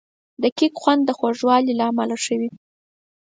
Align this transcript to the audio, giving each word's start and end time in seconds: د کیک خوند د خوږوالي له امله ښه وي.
د 0.41 0.43
کیک 0.57 0.73
خوند 0.81 1.01
د 1.05 1.09
خوږوالي 1.17 1.73
له 1.79 1.83
امله 1.91 2.15
ښه 2.23 2.35
وي. 2.39 2.49